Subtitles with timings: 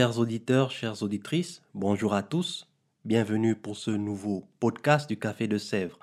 [0.00, 2.66] Chers auditeurs, chères auditrices, bonjour à tous.
[3.04, 5.98] Bienvenue pour ce nouveau podcast du Café de Sèvres.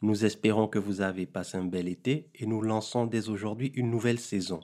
[0.00, 3.90] Nous espérons que vous avez passé un bel été et nous lançons dès aujourd'hui une
[3.90, 4.60] nouvelle saison.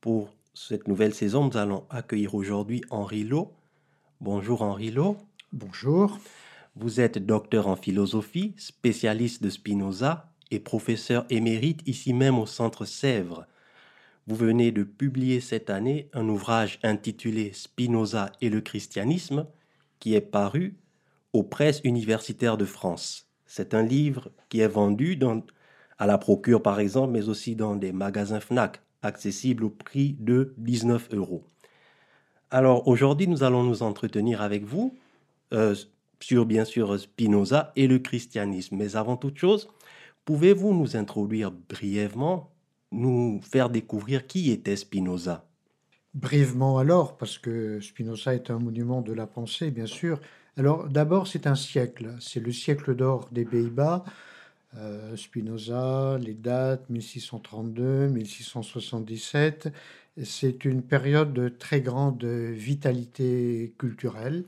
[0.00, 3.52] Pour cette nouvelle saison, nous allons accueillir aujourd'hui Henri Lowe.
[4.20, 5.16] Bonjour Henri Lowe.
[5.52, 6.18] Bonjour.
[6.74, 12.86] Vous êtes docteur en philosophie, spécialiste de Spinoza et professeur émérite ici même au Centre
[12.86, 13.46] Sèvres.
[14.28, 19.46] Vous venez de publier cette année un ouvrage intitulé Spinoza et le christianisme
[20.00, 20.76] qui est paru
[21.32, 23.30] aux presses universitaires de France.
[23.46, 25.18] C'est un livre qui est vendu
[25.96, 30.52] à la procure par exemple, mais aussi dans des magasins FNAC, accessible au prix de
[30.58, 31.44] 19 euros.
[32.50, 34.94] Alors aujourd'hui, nous allons nous entretenir avec vous
[35.54, 35.74] euh,
[36.20, 38.76] sur bien sûr Spinoza et le christianisme.
[38.76, 39.70] Mais avant toute chose,
[40.26, 42.52] pouvez-vous nous introduire brièvement,
[42.92, 45.44] nous faire découvrir qui était Spinoza
[46.14, 50.20] Brièvement alors, parce que Spinoza est un monument de la pensée, bien sûr.
[50.56, 54.04] Alors d'abord, c'est un siècle, c'est le siècle d'or des Pays-Bas.
[54.76, 59.72] Euh, Spinoza, les dates 1632, 1677,
[60.24, 64.44] c'est une période de très grande vitalité culturelle.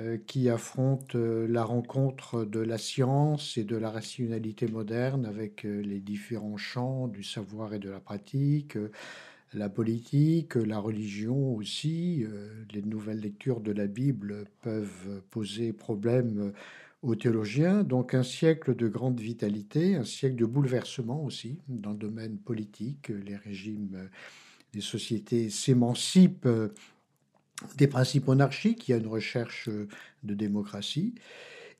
[0.00, 5.66] Euh, qui affronte euh, la rencontre de la science et de la rationalité moderne avec
[5.66, 8.78] euh, les différents champs du savoir et de la pratique,
[9.52, 12.24] la politique, la religion aussi.
[12.72, 16.52] Les nouvelles lectures de la Bible peuvent poser problème
[17.02, 17.82] aux théologiens.
[17.82, 23.08] Donc un siècle de grande vitalité, un siècle de bouleversement aussi dans le domaine politique.
[23.08, 24.08] Les régimes,
[24.72, 26.48] les sociétés s'émancipent
[27.76, 29.88] des principes monarchiques, il y a une recherche euh,
[30.22, 31.14] de démocratie.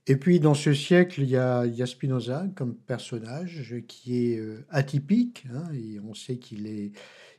[0.06, 5.44] Et puis dans ce siècle, il y a, Spinoza comme personnage qui est euh, atypique.
[5.52, 6.92] Hein, et on sait qu'il est,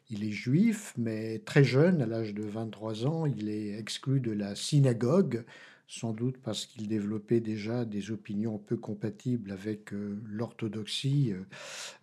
[0.10, 4.32] il est juif, mais très jeune, à l'âge de 23 ans, il est exclu de
[4.32, 5.44] la synagogue,
[5.88, 11.34] sans doute parce qu'il développait déjà des opinions peu compatibles avec euh, l'orthodoxie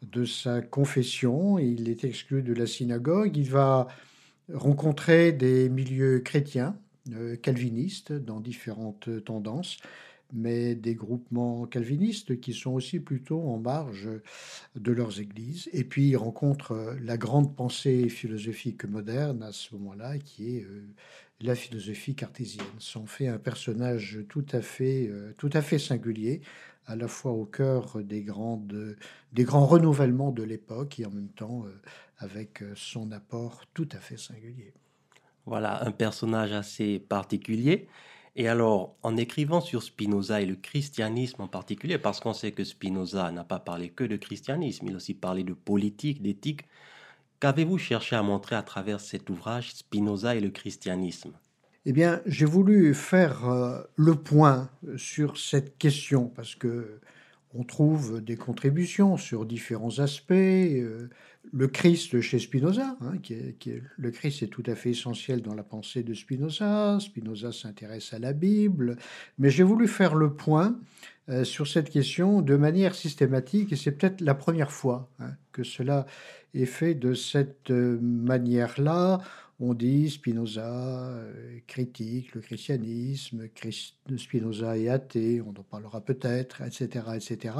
[0.02, 1.58] de sa confession.
[1.58, 3.36] Il est exclu de la synagogue.
[3.36, 3.88] Il va
[4.52, 6.76] rencontrer des milieux chrétiens,
[7.12, 9.78] euh, calvinistes, dans différentes tendances,
[10.32, 14.08] mais des groupements calvinistes qui sont aussi plutôt en marge
[14.76, 15.68] de leurs églises.
[15.72, 20.86] Et puis il rencontre la grande pensée philosophique moderne à ce moment-là, qui est euh,
[21.40, 22.66] la philosophie cartésienne.
[22.78, 26.42] S'en fait un personnage tout à fait, euh, tout à fait singulier,
[26.88, 28.96] à la fois au cœur des, grandes,
[29.32, 31.66] des grands renouvellements de l'époque et en même temps
[32.18, 34.72] avec euh, son apport tout à fait singulier.
[35.46, 37.88] Voilà, un personnage assez particulier.
[38.36, 42.64] Et alors, en écrivant sur Spinoza et le christianisme en particulier, parce qu'on sait que
[42.64, 46.62] Spinoza n'a pas parlé que de christianisme, il a aussi parlé de politique, d'éthique,
[47.40, 51.32] qu'avez-vous cherché à montrer à travers cet ouvrage Spinoza et le christianisme?
[51.90, 54.68] Eh bien, j'ai voulu faire euh, le point
[54.98, 57.00] sur cette question, parce que
[57.54, 60.32] on trouve des contributions sur différents aspects.
[60.32, 61.08] Euh,
[61.50, 65.54] le Christ chez Spinoza, hein, qui, est, le Christ est tout à fait essentiel dans
[65.54, 66.98] la pensée de Spinoza.
[67.00, 68.98] Spinoza s'intéresse à la Bible,
[69.38, 70.78] mais j'ai voulu faire le point
[71.30, 75.64] euh, sur cette question de manière systématique, et c'est peut-être la première fois hein, que
[75.64, 76.04] cela
[76.54, 79.20] est fait de cette euh, manière-là
[79.60, 83.48] on dit Spinoza euh, critique le christianisme,
[84.16, 87.54] Spinoza est athée, on en parlera peut-être, etc., etc.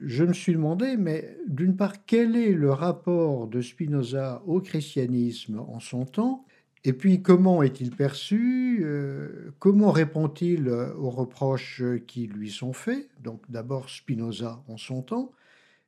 [0.00, 5.60] Je me suis demandé, mais d'une part, quel est le rapport de Spinoza au christianisme
[5.60, 6.44] en son temps?
[6.82, 8.80] Et puis, comment est-il perçu?
[8.82, 13.08] Euh, Comment répond-il aux reproches qui lui sont faits?
[13.22, 15.32] Donc, d'abord Spinoza en son temps,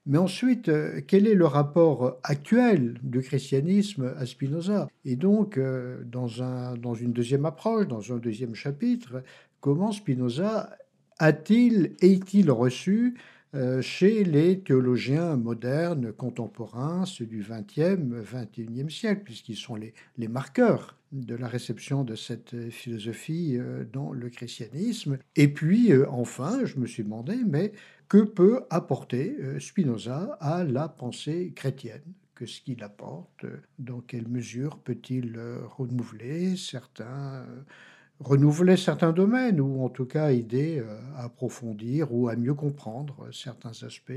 [0.09, 4.89] mais ensuite, euh, quel est le rapport actuel du christianisme à Spinoza?
[5.05, 9.23] Et donc, euh, dans, un, dans une deuxième approche, dans un deuxième chapitre,
[9.61, 10.71] comment Spinoza
[11.19, 13.19] a-t-il, est-il reçu
[13.55, 20.29] euh, chez les théologiens modernes contemporains, ceux du XXe, XXIe siècle, puisqu'ils sont les, les,
[20.29, 23.59] marqueurs de la réception de cette philosophie
[23.93, 25.19] dans le christianisme?
[25.37, 27.73] Et puis, enfin, je me suis demandé, mais
[28.09, 33.45] que peut apporter euh, Spinoza à la pensée chrétienne que ce qu'il apporte.
[33.79, 35.39] Dans quelle mesure peut-il
[35.77, 37.45] renouveler certains
[38.21, 40.83] renouveler certains domaines ou en tout cas aider
[41.17, 44.13] à approfondir ou à mieux comprendre certains aspects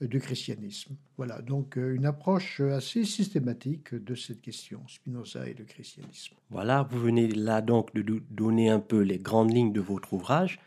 [0.00, 0.94] du christianisme.
[1.16, 6.34] Voilà, donc une approche assez systématique de cette question, Spinoza et le christianisme.
[6.50, 10.58] Voilà, vous venez là donc de donner un peu les grandes lignes de votre ouvrage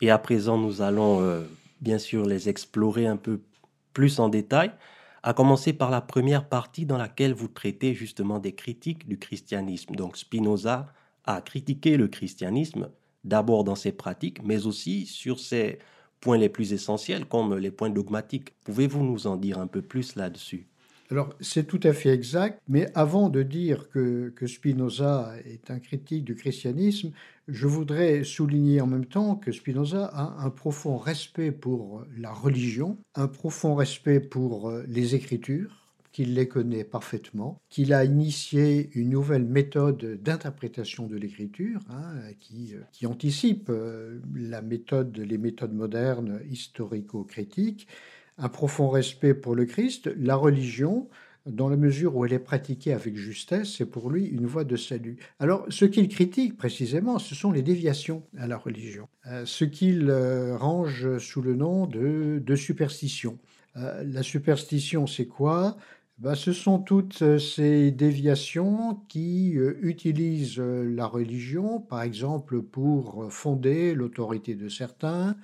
[0.00, 1.46] et à présent nous allons
[1.80, 3.40] bien sûr les explorer un peu
[3.92, 4.72] plus en détail,
[5.22, 9.94] à commencer par la première partie dans laquelle vous traitez justement des critiques du christianisme.
[9.96, 10.92] Donc Spinoza
[11.24, 12.90] a critiqué le christianisme
[13.24, 15.78] d'abord dans ses pratiques, mais aussi sur ses
[16.20, 18.54] points les plus essentiels comme les points dogmatiques.
[18.64, 20.66] Pouvez-vous nous en dire un peu plus là-dessus?
[21.10, 25.78] Alors, c'est tout à fait exact, mais avant de dire que, que, Spinoza est un
[25.78, 27.12] critique du christianisme,
[27.48, 32.98] je voudrais souligner en même temps que Spinoza a un profond respect pour la religion,
[33.14, 39.44] un profond respect pour les Écritures, qu'il les connaît parfaitement, qu'il a initié une nouvelle
[39.44, 47.86] méthode d'interprétation de l'écriture hein, qui, qui, anticipe euh, les méthodes modernes historico-critiques,
[48.38, 51.06] un profond respect pour le Christ, la religion,
[51.46, 54.76] dans la mesure où elle est pratiquée avec justesse, c'est pour lui une voie de
[54.76, 55.16] salut.
[55.38, 60.10] Alors, ce qu'il critique précisément, ce sont les déviations à la religion, euh, ce qu'il
[60.10, 63.38] euh, range sous le nom de, de superstition.
[63.76, 65.76] Euh, la superstition, c'est quoi?
[66.18, 69.50] Ben, Ce sont toutes ces déviations qui
[69.82, 75.36] utilisent la religion, par exemple, pour fonder l'autorité de certains,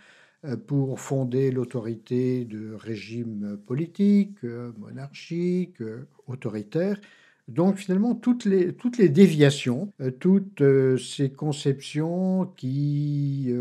[0.67, 7.01] pour fonder l'autorité de régimes politiques, euh, monarchiques, euh, autoritaires.
[7.49, 10.63] Donc finalement, toutes les, toutes les déviations, toutes
[10.97, 13.53] ces conceptions qui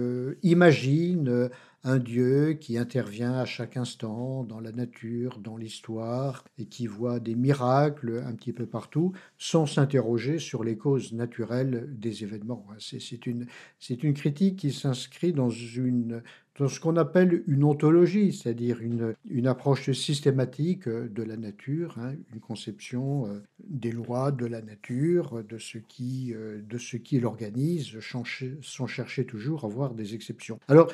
[0.44, 1.50] imaginent
[1.84, 7.20] un Dieu qui intervient à chaque instant dans la nature, dans l'histoire, et qui voit
[7.20, 12.66] des miracles un petit peu partout, sans s'interroger sur les causes naturelles des événements.
[12.78, 13.48] C'est une,
[13.90, 16.22] une critique qui s'inscrit dans une,
[16.60, 22.14] dans ce qu'on appelle une ontologie, c'est-à-dire une, une, approche systématique de la nature, hein,
[22.34, 27.98] une conception euh, des lois de la nature, de ce qui, euh, de qui l'organise,
[28.02, 30.60] sans chercher toujours à voir des exceptions.
[30.68, 30.92] Alors,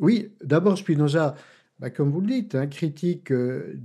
[0.00, 1.36] oui, d'abord Spinoza,
[1.78, 3.76] bah, comme vous le dites, hein, critique euh,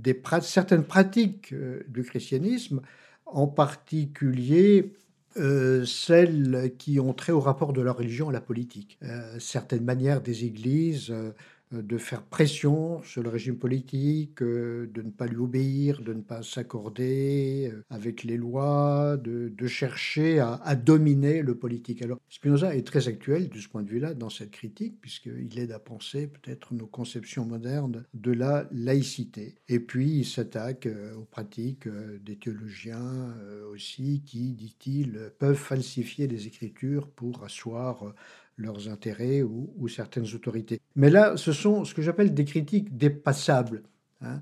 [0.42, 1.54] certaines pratiques
[1.88, 2.82] du christianisme,
[3.26, 4.92] en particulier
[5.36, 8.98] euh, celles qui ont trait au rapport de la religion à la politique.
[9.02, 11.32] Euh, certaines manières des églises euh,
[11.72, 16.20] de faire pression sur le régime politique, euh, de ne pas lui obéir, de ne
[16.20, 22.02] pas s'accorder euh, avec les lois, de, chercher à, dominer le politique.
[22.02, 25.72] Alors Spinoza est très actuel de ce point de vue-là dans cette critique, puisqu'il aide
[25.72, 29.54] à penser peut-être nos conceptions modernes de la laïcité.
[29.68, 30.86] Et puis il s'attaque
[31.16, 33.34] aux pratiques des théologiens
[33.72, 38.14] aussi qui, dit-il, peuvent falsifier les écritures pour asseoir
[38.56, 40.80] leurs intérêts ou, certaines autorités.
[40.96, 43.82] Mais là, ce sont ce que j'appelle des critiques dépassables.
[44.20, 44.40] Hein.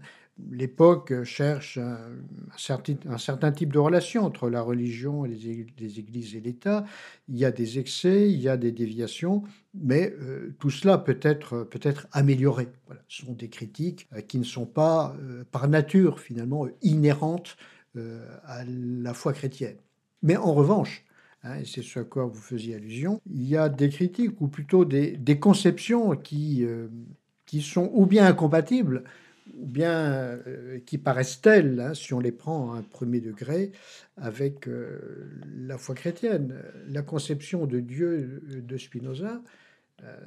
[0.50, 1.98] L'époque cherche un,
[2.56, 6.84] certain, un, certain, type de relation entre la religion, et les, églises et l'État.
[7.28, 9.42] Il y a des excès, il y a des déviations,
[9.74, 12.68] mais euh, tout cela peut être, peut être amélioré.
[12.86, 13.02] Voilà.
[13.08, 17.56] Ce sont des critiques euh, qui ne sont pas, euh, par nature, finalement, inhérentes
[18.44, 19.76] à la foi chrétienne.
[20.22, 21.04] Mais en revanche,
[21.44, 24.48] Hein, et c'est ce à quoi vous faisiez allusion, il y a des critiques, ou
[24.48, 26.88] plutôt des, conceptions qui, euh,
[27.46, 29.02] qui sont ou bien incompatibles,
[29.58, 33.72] ou bien euh, qui paraissent telles, hein, si on les prend à un premier degré,
[34.16, 36.62] avec euh, la foi chrétienne.
[36.88, 39.42] La conception de Dieu de Spinoza,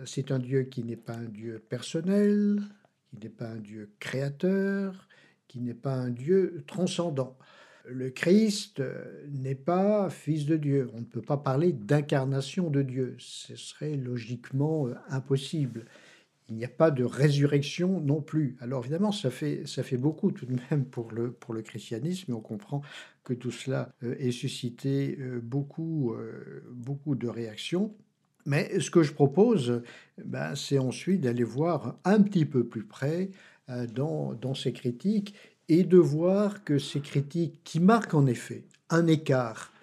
[0.05, 2.62] c'est un Dieu qui n'est pas un Dieu personnel,
[3.10, 5.10] qui n'est pas un Dieu créateur,
[5.50, 7.38] qui n'est pas un Dieu transcendant
[7.88, 8.82] le Christ
[9.32, 10.89] n'est pas fils de Dieu.
[10.94, 13.15] On ne peut pas parler d'incarnation de Dieu.
[13.20, 15.86] Ce serait logiquement euh, impossible.
[16.48, 18.56] Il n'y a pas de résurrection non plus.
[18.60, 22.34] Alors évidemment, ça fait, ça fait beaucoup tout de même pour le, pour le christianisme,
[22.34, 22.82] on comprend
[23.24, 26.15] que tout cela euh, ait suscité euh, beaucoup,
[26.72, 27.96] beaucoup de réactions.
[28.46, 29.82] Mais ce que je propose,
[30.24, 33.32] ben, c'est ensuite d'aller voir un petit peu plus près
[33.68, 35.34] dans, dans ces critiques
[35.69, 39.74] et de voir que ces critiques, qui marquent en effet un écart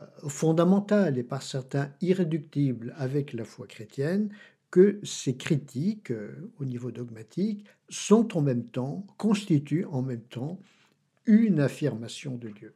[0.00, 4.30] euh, fondamental et par certains irréductible avec la foi chrétienne,
[4.70, 10.58] que ces critiques euh, au niveau dogmatique sont en même temps, constituent en même temps
[11.26, 12.74] une affirmation de Dieu.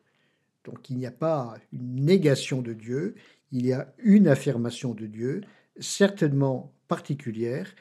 [0.64, 3.14] Donc il n'y a pas une négation de Dieu,
[3.52, 5.42] il y a une affirmation de Dieu,
[5.78, 7.72] certainement particulière,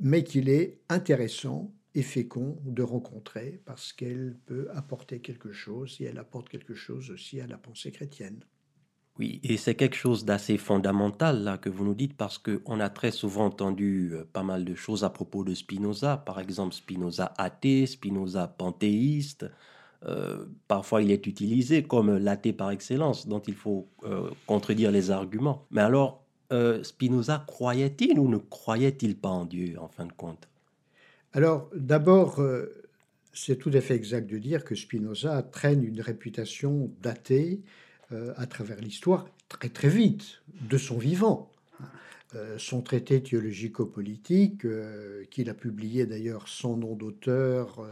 [0.00, 6.04] mais qu'il est intéressant et fécond de rencontrer parce qu'elle peut apporter quelque chose et
[6.04, 8.44] elle apporte quelque chose aussi à la pensée chrétienne.
[9.16, 12.90] Oui, et c'est quelque chose d'assez fondamental là que vous nous dites parce qu'on a
[12.90, 17.32] très souvent entendu euh, pas mal de choses à propos de Spinoza, par exemple Spinoza
[17.38, 19.46] athée, Spinoza panthéiste.
[20.04, 25.10] Euh, parfois, il est utilisé comme l'athée par excellence, dont il faut euh, contredire les
[25.12, 25.66] arguments.
[25.70, 26.22] Mais alors,
[26.84, 30.48] Spinoza croyait-il ou ne croyait-il pas en Dieu en fin de compte?
[31.34, 32.40] Alors, d'abord,
[33.34, 37.60] c'est tout à fait exact de dire que Spinoza traîne une réputation d'athée
[38.12, 41.50] euh, à travers l'histoire très très vite, de son vivant.
[42.34, 47.86] Euh, son traité théologico-politique, euh, qu'il a publié d'ailleurs sans nom d'auteur,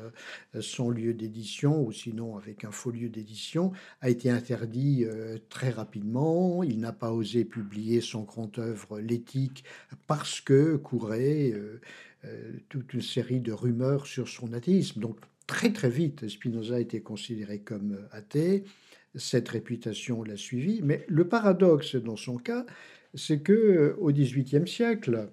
[0.61, 5.05] sans lieu d'édition, ou sinon avec un faux lieu d'édition, a été interdit
[5.49, 6.63] très rapidement.
[6.63, 9.65] Il n'a pas osé publier son grand œuvre, L'éthique,
[10.07, 11.53] parce que courait
[12.69, 15.01] toute une série de rumeurs sur son athéisme.
[15.01, 18.65] Donc très très vite, Spinoza a été considéré comme athée
[19.15, 20.81] cette réputation l'a suivi.
[20.83, 22.65] Mais le paradoxe dans son cas,
[23.15, 25.31] c'est que euh, au XVIIIe siècle,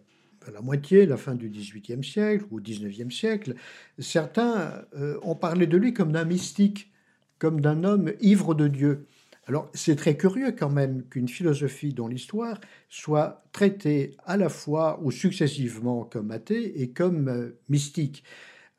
[0.47, 3.55] à la moitié, la fin du XVIIIe siècle ou XIXe siècle,
[3.97, 6.91] certains euh, ont parlé de lui comme d'un mystique,
[7.37, 9.07] comme d'un homme ivre de Dieu.
[9.45, 14.99] Alors c'est très curieux quand même qu'une philosophie dont l'histoire soit traitée à la fois
[15.01, 18.23] ou successivement comme athée et comme euh, mystique.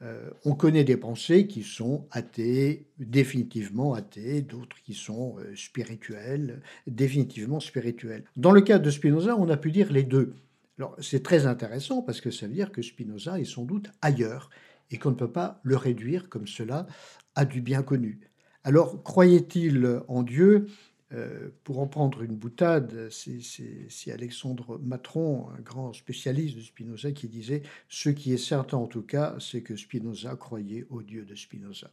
[0.03, 6.63] Euh, on connaît des pensées qui sont athées, définitivement athées, d'autres qui sont euh, spirituelles,
[6.87, 8.25] définitivement spirituelles.
[8.37, 10.35] Dans le cas de Spinoza, on a pu dire les deux.
[10.79, 14.49] Alors c'est très intéressant parce que ça veut dire que Spinoza est sans doute ailleurs
[14.91, 16.87] et qu'on ne peut pas le réduire comme cela
[17.35, 18.21] à du bien connu.
[18.65, 20.67] Alors croyait-il en Dieu?
[21.13, 27.29] Euh, pour en prendre une boutade, c'est Alexandre Matron, un grand spécialiste de Spinoza, qui
[27.29, 31.35] disait Ce qui est certain en tout cas, c'est que Spinoza croyait au Dieu de
[31.35, 31.91] Spinoza.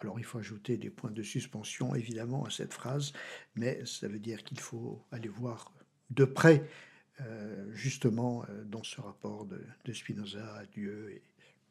[0.00, 3.12] Alors il faut ajouter des points de suspension évidemment à cette phrase,
[3.54, 5.72] mais ça veut dire qu'il faut aller voir
[6.10, 6.64] de près
[7.20, 11.22] euh, justement euh, dans ce rapport de, Spinoza à Dieu et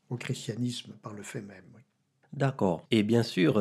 [0.09, 1.63] au christianisme par le fait même.
[2.33, 2.85] D'accord.
[2.91, 3.57] Et bien sûr,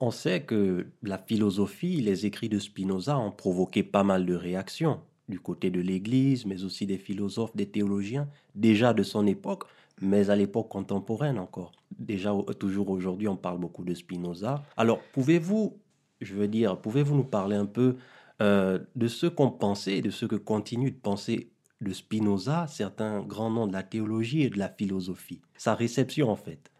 [0.00, 5.00] on sait que la philosophie, les écrits de Spinoza ont provoqué pas mal de réactions
[5.28, 9.64] du côté de l'Église, mais aussi des philosophes, des théologiens, déjà de son époque,
[10.00, 11.72] mais à l'époque contemporaine encore.
[11.98, 14.64] Déjà, toujours aujourd'hui, on parle beaucoup de Spinoza.
[14.76, 15.76] Alors, pouvez-vous,
[16.20, 17.96] je veux dire, pouvez-vous nous parler un peu
[18.42, 23.50] euh, de ce qu'on pensait, de ce que continuent de penser de Spinoza, certains grands
[23.50, 25.40] noms de la théologie et de la philosophie?
[25.56, 26.70] Sa réception, en fait.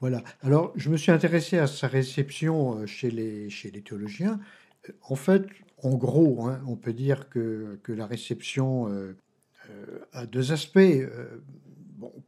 [0.00, 0.22] Voilà.
[0.40, 4.40] Alors, je me suis intéressé à sa réception euh, chez les, chez les théologiens.
[5.02, 5.44] En fait,
[5.82, 9.14] en gros, hein, on peut dire que, que la réception euh,
[9.68, 11.06] euh, a deux aspects.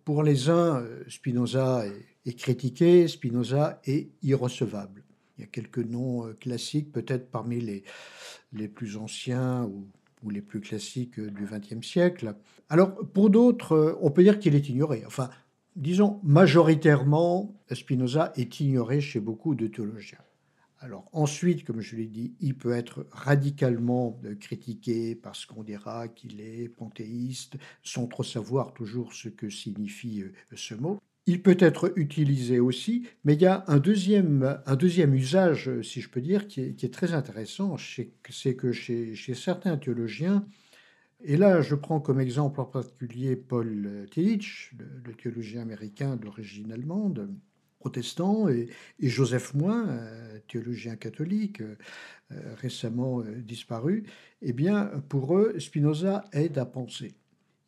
[0.04, 1.84] pour les uns, Spinoza
[2.26, 5.02] est, critiqué, Spinoza est irrecevable.
[5.38, 7.84] Il y a quelques noms classiques, peut-être parmi les,
[8.52, 9.86] les plus anciens ou,
[10.22, 12.34] ou les plus classiques du XXe siècle.
[12.68, 15.04] Alors, pour d'autres, on peut dire qu'il est ignoré.
[15.06, 15.30] Enfin,
[15.76, 20.18] disons, majoritairement, Spinoza est ignoré chez beaucoup de théologiens.
[20.82, 26.40] Alors ensuite, comme je l'ai dit, il peut être radicalement critiqué parce qu'on dira qu'il
[26.40, 30.98] est panthéiste, sans trop savoir toujours ce que signifie euh, ce mot.
[31.26, 36.00] Il peut être utilisé aussi, mais il y a un deuxième, un deuxième usage, si
[36.00, 40.44] je peux dire, qui est, très intéressant, c'est que chez, chez certains théologiens,
[41.24, 44.72] et là, je prends comme exemple en particulier Paul Tillich,
[45.04, 47.28] le, théologien américain d'origine allemande,
[47.78, 48.68] protestant, et,
[49.00, 49.86] Joseph Moin,
[50.48, 51.62] théologien catholique,
[52.32, 54.04] euh, récemment euh, disparu.
[54.42, 57.14] Eh bien, pour eux, Spinoza aide à penser.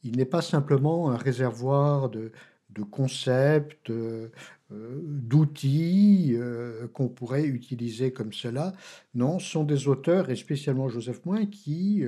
[0.02, 2.30] Il n'est pas simplement un réservoir de,
[2.74, 4.30] de concepts, euh,
[4.72, 8.72] euh, d'outils euh, qu'on pourrait utiliser comme cela.
[9.14, 12.04] Non, ce sont des auteurs, et spécialement Joseph Moin, qui,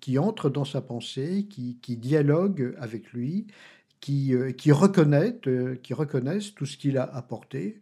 [0.00, 3.46] qui entrent dans sa pensée, qui, qui dialoguent avec lui,
[4.00, 5.40] qui, qui, reconnaissent,
[5.82, 7.80] qui reconnaissent tout ce qu'il a apporté,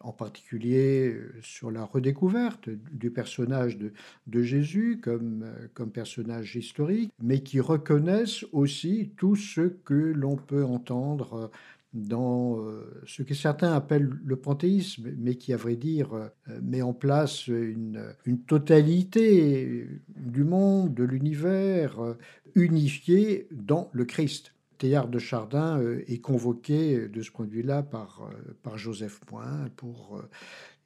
[0.00, 7.60] en particulier sur la redécouverte du personnage de, Jésus comme, comme personnage historique, mais qui
[7.60, 11.50] reconnaissent aussi tout ce que l'on peut entendre
[11.92, 16.28] dans euh, ce que certains appellent le panthéisme, mais qui, à vrai dire, euh,
[16.62, 18.14] met en place une,
[18.46, 22.16] totalité du monde, de l'univers, euh,
[22.54, 24.54] unifié dans le Christ.
[24.80, 28.30] Théard de Chardin est convoqué de ce point de vue-là par,
[28.62, 30.22] par Joseph Point pour,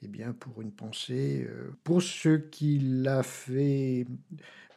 [0.02, 1.48] eh bien, pour une pensée,
[1.84, 4.04] pour ce qu'il a fait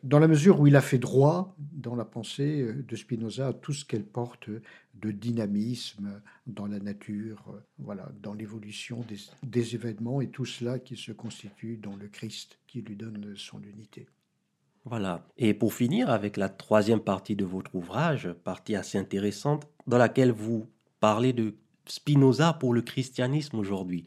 [0.04, 3.74] dans la mesure où il a fait droit dans la pensée de Spinoza à tout
[3.74, 4.52] ce qu'elle porte
[4.94, 9.04] de dynamisme dans la nature, voilà, dans l'évolution
[9.42, 13.64] des événements et tout cela qui se constitue dans le Christ qui lui donne son
[13.64, 14.08] unité.
[14.90, 15.28] Voilà.
[15.38, 20.32] Et pour finir avec la troisième partie de votre ouvrage, partie assez intéressante, dans laquelle
[20.32, 20.70] vous
[21.02, 24.06] parlez de Spinoza pour le christianisme aujourd'hui.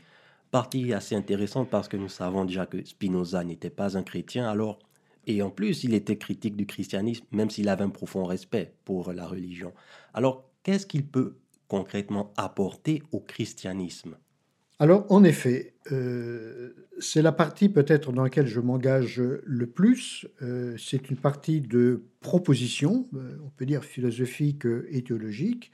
[0.51, 4.79] Partie assez intéressante parce que nous savons déjà que Spinoza n'était pas un chrétien, alors,
[5.27, 9.13] et en plus, il était critique du christianisme, même s'il avait un profond respect pour
[9.13, 9.75] la religion.
[10.15, 11.37] Alors, qu'est-ce qu'il peut
[11.69, 14.17] concrètement apporter au christianisme?
[14.81, 16.71] Alors, en effet, euh,
[17.01, 20.27] c'est la partie peut-être dans laquelle je m'engage le plus.
[20.41, 25.71] Euh, c'est une partie de proposition, euh, on peut dire philosophique et théologique.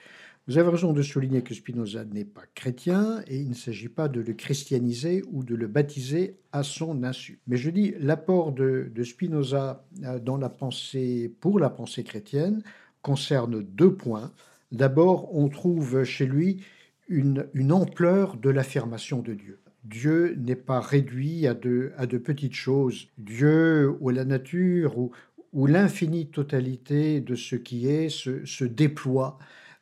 [0.49, 4.09] Vous avez raison de souligner que Spinoza n'est pas chrétien et il ne s'agit pas
[4.09, 7.39] de le christianiser ou de le baptiser à son insu.
[7.47, 9.87] Mais je dis l'apport de, de Spinoza
[10.25, 12.65] dans la pensée, pour la pensée chrétienne,
[13.03, 14.33] concerne deux points.
[14.73, 16.65] D'abord, on trouve chez lui
[17.09, 19.61] une, ampleur de l'affirmation de Dieu.
[19.85, 23.09] Dieu n'est pas réduit à de, petites choses.
[23.19, 25.13] Dieu ou la nature ou,
[25.53, 29.39] ou l'infinie totalité de ce qui est se, déploie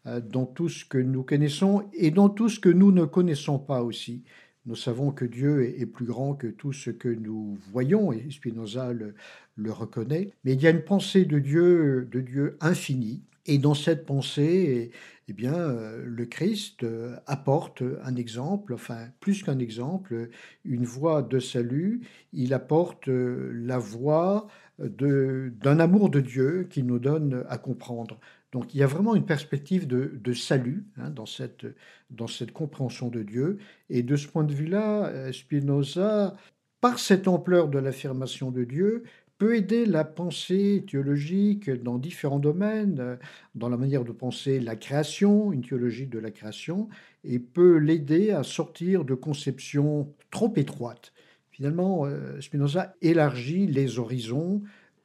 [0.06, 3.58] euh, dans tout ce que nous connaissons et dans tout ce que nous ne connaissons
[3.58, 4.24] pas aussi.
[4.66, 8.94] Nous savons que Dieu est, plus grand que tout ce que nous voyons, et Spinoza
[8.94, 9.14] le,
[9.56, 10.30] le reconnaît.
[10.44, 14.90] Mais il y a une pensée de Dieu, de Dieu infini, et dans cette pensée,
[15.28, 20.28] eh bien, euh, le Christ euh, apporte un exemple, enfin plus qu'un exemple,
[20.64, 22.02] une voie de salut.
[22.32, 24.46] Il apporte euh, la voie
[24.78, 28.18] d'un amour de Dieu qui nous donne à comprendre.
[28.50, 31.66] Donc il y a vraiment une perspective de, salut hein, dans, cette,
[32.10, 33.58] dans cette compréhension de Dieu.
[33.88, 36.34] Et de ce point de vue-là, Spinoza,
[36.80, 39.04] par cette ampleur de l'affirmation de Dieu,
[39.38, 43.16] peut aider la pensée théologique dans différents domaines, euh,
[43.54, 46.88] dans la manière de penser la création, une théologie de la création,
[47.24, 51.12] et peut l'aider à sortir de conceptions trop étroites.
[51.50, 54.62] Finalement, euh, Spinoza élargit les horizons,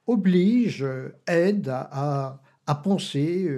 [0.07, 3.49] oblige, euh, aide à, à, penser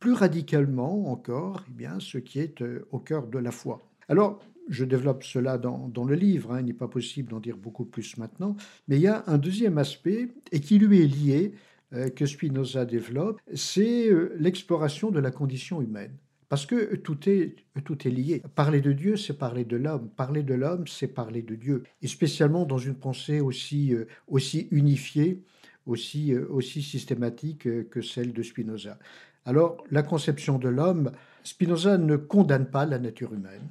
[0.00, 3.90] plus radicalement encore eh bien, ce qui est au cœur de la foi.
[4.08, 7.84] Alors, je développe cela dans, le livre, hein, il n'est pas possible d'en dire beaucoup
[7.84, 8.56] plus maintenant,
[8.88, 11.52] mais il y a un deuxième aspect, et qui lui est lié,
[11.92, 16.16] euh, que Spinoza développe, c'est euh, l'exploration de la condition humaine.
[16.48, 18.42] Parce que tout est, tout est lié.
[18.54, 20.08] Parler de Dieu, c'est parler de l'homme.
[20.10, 21.84] Parler de l'homme, c'est parler de Dieu.
[22.02, 25.42] Et spécialement dans une pensée aussi, euh, aussi unifiée,
[25.86, 28.98] aussi, aussi systématique que celle de Spinoza.
[29.44, 31.10] Alors, la conception de l'homme,
[31.42, 33.68] Spinoza ne condamne pas la nature humaine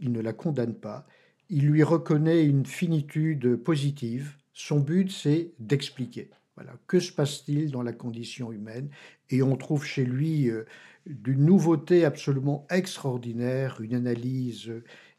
[0.00, 1.06] il ne la condamne pas,
[1.48, 4.36] il lui reconnaît une finitude positive.
[4.52, 6.30] Son but, c'est d'expliquer.
[6.56, 6.72] Voilà.
[6.86, 8.90] Que se passe-t-il dans la condition humaine?
[9.30, 10.64] Et on trouve chez lui euh,
[11.06, 14.72] d'une nouveauté absolument extraordinaire, une analyse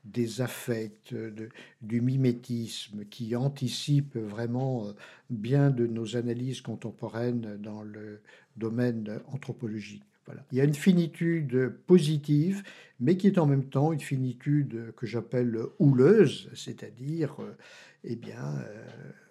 [0.03, 1.13] des affects,
[1.81, 4.93] du mimétisme qui anticipe vraiment euh,
[5.29, 8.21] bien de nos analyses contemporaines dans le
[8.55, 10.03] domaine anthropologique.
[10.51, 12.63] Il y a une finitude positive,
[12.99, 17.57] mais qui est en même temps une finitude que j'appelle houleuse, c'est-à-dire, euh,
[18.03, 18.86] eh bien, euh,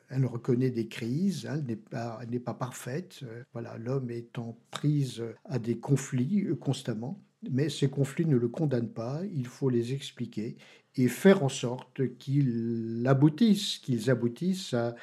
[0.09, 3.20] elle reconnaît des crises, hein, elle n'est pas, pas parfaite.
[3.22, 8.48] Euh, voilà, l'homme est en prise à des conflits constamment, mais ces conflits ne le
[8.48, 9.22] condamnent pas.
[9.33, 10.57] Il faut les expliquer
[10.96, 14.96] et faire en sorte qu'ils aboutissent, qu'ils aboutissent à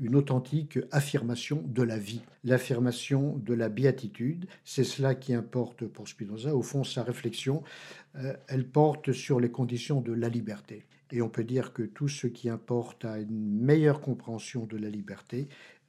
[0.00, 4.46] une authentique affirmation de la vie, l'affirmation de la béatitude.
[4.64, 6.56] C'est cela qui importe pour Spinoza.
[6.56, 7.62] Au fond, sa réflexion,
[8.16, 10.86] euh, elle porte sur les conditions de la liberté.
[11.10, 14.88] Et on peut dire que tout ce qui importe à une meilleure compréhension de la
[14.88, 15.48] liberté,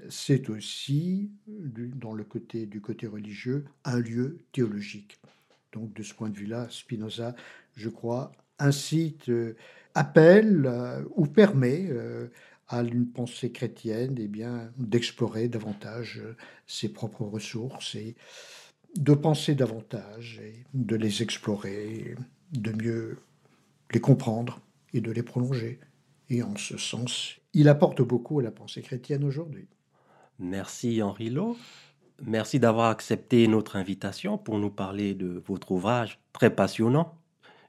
[0.10, 5.18] c'est aussi, dans le côté du côté religieux, un lieu théologique.
[5.72, 7.36] Donc de ce point de vue-là, Spinoza,
[7.76, 9.56] je crois, incite, euh,
[9.96, 11.90] appelle euh, ou permet
[12.74, 18.16] à une pensée chrétienne eh bien, d'explorer davantage euh, ses propres ressources et
[18.98, 22.16] de penser davantage et de les explorer,
[22.52, 23.20] de mieux
[23.92, 24.60] les comprendre
[24.94, 25.80] et de les prolonger.
[26.30, 29.68] Et en ce sens, il apporte beaucoup à la pensée chrétienne aujourd'hui.
[30.40, 31.58] Merci Henri Lowe.
[32.24, 37.16] Merci d'avoir accepté notre invitation pour nous parler de votre ouvrage très passionnant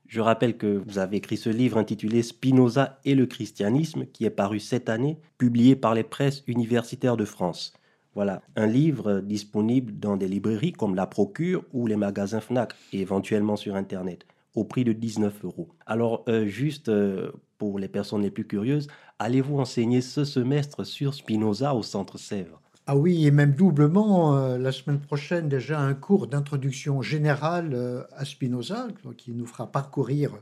[0.06, 4.30] je rappelle que vous avez écrit ce livre intitulé Spinoza et le christianisme, qui est
[4.30, 7.72] paru cette année, publié par les presses universitaires de France.
[8.14, 13.00] Voilà, un livre disponible dans des librairies comme la Procure ou les magasins FNAC et
[13.00, 15.68] éventuellement sur Internet au prix de 19 euros.
[15.84, 18.86] Alors, euh, juste euh, pour les personnes les plus curieuses,
[19.18, 22.60] allez-vous enseigner ce semestre sur Spinoza au Centre Sèvres?
[22.86, 28.02] Ah oui, et même doublement, euh, la semaine prochaine, déjà un cours d'introduction générale euh,
[28.14, 30.32] à Spinoza, qui nous fera parcourir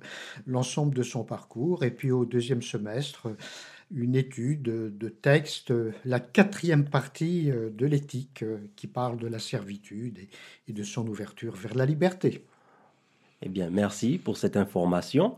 [0.48, 1.84] l'ensemble de son parcours.
[1.84, 3.28] Et puis au deuxième semestre,
[3.94, 5.72] une étude de texte,
[6.04, 10.18] la quatrième partie euh, de l'éthique, qui parle de la servitude
[10.66, 12.44] et de son ouverture vers la liberté.
[13.42, 15.36] Eh bien, merci pour cette information.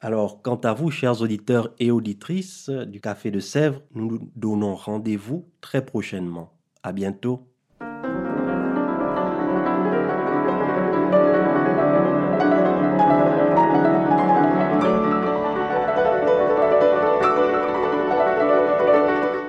[0.00, 4.74] Alors, quant à vous, chers auditeurs et auditrices du Café de Sèvres, nous nous donnons
[4.74, 6.52] rendez-vous très prochainement.
[6.82, 7.48] À bientôt.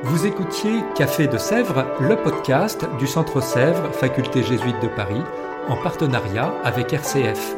[0.03, 5.21] Vous écoutiez Café de Sèvres, le podcast du Centre Sèvres, Faculté jésuite de Paris,
[5.67, 7.57] en partenariat avec RCF.